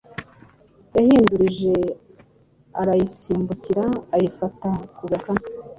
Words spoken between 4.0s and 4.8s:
ayifata